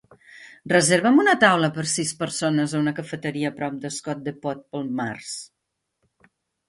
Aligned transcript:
Reserva'm 0.71 1.19
una 1.23 1.35
taula 1.43 1.69
per 1.75 1.83
a 1.83 1.91
sis 1.91 2.13
persones 2.21 2.73
a 2.77 2.81
una 2.85 2.93
cafeteria 3.01 3.51
a 3.51 3.55
prop 3.61 3.77
de 3.87 3.95
Scott 3.99 4.25
Depot 4.31 4.65
per 4.73 4.81
al 4.85 4.91
març. 5.01 5.35